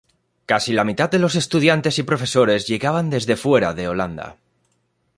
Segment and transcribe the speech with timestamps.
[0.51, 4.37] Casi la mitad de los estudiantes y profesores llegaban desde fuera de Holanda.